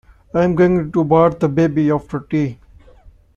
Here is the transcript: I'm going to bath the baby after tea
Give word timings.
I'm 0.33 0.55
going 0.55 0.91
to 0.93 1.03
bath 1.03 1.37
the 1.37 1.47
baby 1.47 1.91
after 1.91 2.21
tea 2.21 2.57